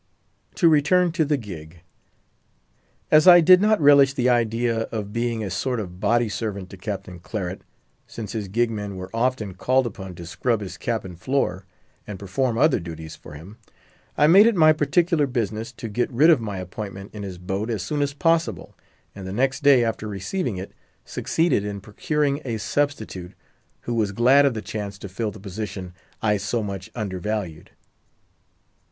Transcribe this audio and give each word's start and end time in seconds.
To 0.55 0.67
return 0.67 1.11
to 1.11 1.23
the 1.23 1.37
gig. 1.37 1.81
As 3.11 3.27
I 3.27 3.39
did 3.39 3.61
not 3.61 3.79
relish 3.79 4.13
the 4.15 4.29
idea 4.29 4.77
of 4.91 5.13
being 5.13 5.43
a 5.43 5.51
sort 5.51 5.79
of 5.79 5.99
body 5.99 6.27
servant 6.27 6.71
to 6.71 6.77
Captain 6.77 7.19
Claret—since 7.19 8.31
his 8.31 8.47
gig 8.47 8.71
men 8.71 8.95
were 8.95 9.11
often 9.13 9.53
called 9.53 9.85
upon 9.85 10.15
to 10.15 10.25
scrub 10.25 10.61
his 10.61 10.75
cabin 10.75 11.15
floor, 11.15 11.67
and 12.07 12.17
perform 12.17 12.57
other 12.57 12.79
duties 12.79 13.15
for 13.15 13.33
him—I 13.35 14.25
made 14.25 14.47
it 14.47 14.55
my 14.55 14.73
particular 14.73 15.27
business 15.27 15.71
to 15.73 15.87
get 15.87 16.11
rid 16.11 16.31
of 16.31 16.41
my 16.41 16.57
appointment 16.57 17.13
in 17.13 17.21
his 17.21 17.37
boat 17.37 17.69
as 17.69 17.83
soon 17.83 18.01
as 18.01 18.15
possible, 18.15 18.75
and 19.13 19.27
the 19.27 19.31
next 19.31 19.61
day 19.61 19.83
after 19.83 20.07
receiving 20.07 20.57
it, 20.57 20.71
succeeded 21.05 21.63
in 21.63 21.79
procuring 21.79 22.41
a 22.43 22.57
substitute, 22.57 23.33
who 23.81 23.93
was 23.93 24.13
glad 24.13 24.47
of 24.47 24.55
the 24.55 24.63
chance 24.63 24.97
to 24.97 25.07
fill 25.07 25.29
the 25.29 25.39
position 25.39 25.93
I 26.23 26.37
so 26.37 26.63
much 26.63 26.89
undervalued. 26.95 27.69